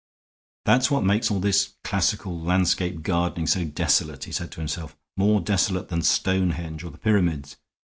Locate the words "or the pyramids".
6.83-7.57